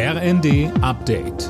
[0.00, 1.48] RND Update.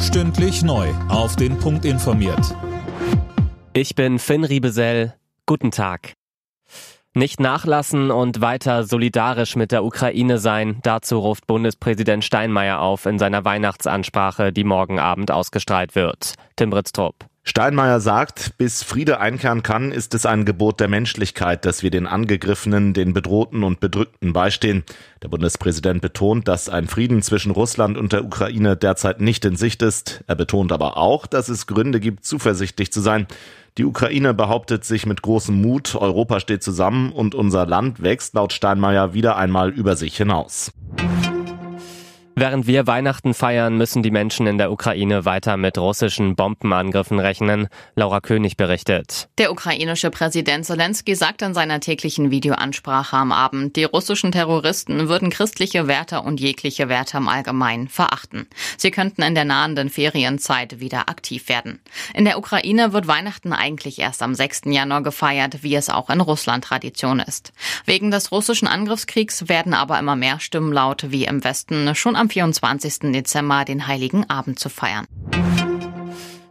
[0.00, 0.88] Stündlich neu.
[1.10, 2.56] Auf den Punkt informiert.
[3.74, 5.16] Ich bin Finn Riebesell.
[5.44, 6.14] Guten Tag.
[7.12, 13.18] Nicht nachlassen und weiter solidarisch mit der Ukraine sein, dazu ruft Bundespräsident Steinmeier auf in
[13.18, 16.36] seiner Weihnachtsansprache, die morgen Abend ausgestrahlt wird.
[16.56, 17.29] Tim Britztrup.
[17.42, 22.06] Steinmeier sagt, bis Friede einkehren kann, ist es ein Gebot der Menschlichkeit, dass wir den
[22.06, 24.84] Angegriffenen, den Bedrohten und Bedrückten beistehen.
[25.22, 29.80] Der Bundespräsident betont, dass ein Frieden zwischen Russland und der Ukraine derzeit nicht in Sicht
[29.80, 30.22] ist.
[30.26, 33.26] Er betont aber auch, dass es Gründe gibt, zuversichtlich zu sein.
[33.78, 38.52] Die Ukraine behauptet sich mit großem Mut, Europa steht zusammen und unser Land wächst laut
[38.52, 40.72] Steinmeier wieder einmal über sich hinaus.
[42.40, 47.68] Während wir Weihnachten feiern, müssen die Menschen in der Ukraine weiter mit russischen Bombenangriffen rechnen.
[47.96, 49.28] Laura König berichtet.
[49.36, 55.28] Der ukrainische Präsident Zelensky sagt in seiner täglichen Videoansprache am Abend, die russischen Terroristen würden
[55.28, 58.46] christliche Werte und jegliche Werte im Allgemeinen verachten.
[58.78, 61.78] Sie könnten in der nahenden Ferienzeit wieder aktiv werden.
[62.14, 64.62] In der Ukraine wird Weihnachten eigentlich erst am 6.
[64.64, 67.52] Januar gefeiert, wie es auch in Russland Tradition ist.
[67.84, 72.29] Wegen des russischen Angriffskriegs werden aber immer mehr Stimmen laut, wie im Westen schon am
[72.30, 73.12] 24.
[73.12, 75.06] Dezember den Heiligen Abend zu feiern.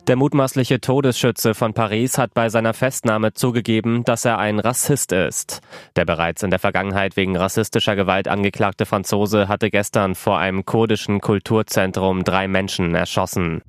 [0.10, 5.62] Der mutmaßliche Todesschütze von Paris hat bei seiner Festnahme zugegeben, dass er ein Rassist ist.
[5.96, 11.22] Der bereits in der Vergangenheit wegen rassistischer Gewalt angeklagte Franzose hatte gestern vor einem kurdischen
[11.22, 13.62] Kulturzentrum drei Menschen erschossen.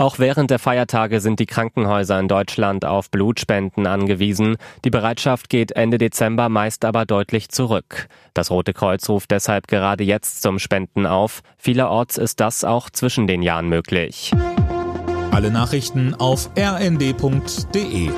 [0.00, 4.56] Auch während der Feiertage sind die Krankenhäuser in Deutschland auf Blutspenden angewiesen.
[4.82, 8.08] Die Bereitschaft geht Ende Dezember meist aber deutlich zurück.
[8.32, 11.42] Das Rote Kreuz ruft deshalb gerade jetzt zum Spenden auf.
[11.58, 14.32] Vielerorts ist das auch zwischen den Jahren möglich.
[15.32, 18.10] Alle Nachrichten auf rnd.de